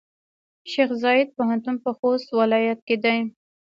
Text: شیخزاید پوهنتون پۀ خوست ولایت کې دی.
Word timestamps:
شیخزاید 0.71 1.27
پوهنتون 1.35 1.75
پۀ 1.83 1.89
خوست 1.97 2.27
ولایت 2.39 2.79
کې 2.87 2.95
دی. 3.03 3.19